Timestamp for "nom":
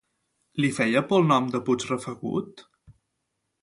1.33-1.53